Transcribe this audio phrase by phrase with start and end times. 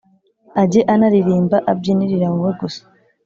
[0.61, 2.83] ajye anaririmba abyinirira wowe gusa